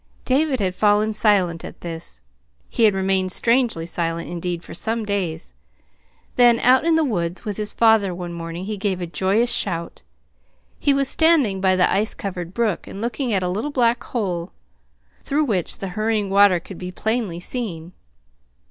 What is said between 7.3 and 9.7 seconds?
with his father one morning, he gave a joyous